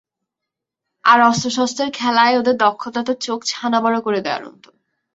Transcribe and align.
আর, 1.05 1.19
অস্ত্রশস্ত্রের 1.21 1.89
খেলায় 1.93 2.35
ওদের 2.39 2.55
দক্ষতা 2.57 3.01
তো 3.03 3.13
চোখ 3.21 3.39
ছানাবড়া 3.45 3.99
করে 4.01 4.19
দেওয়ার 4.21 4.43
মতো! 4.47 4.69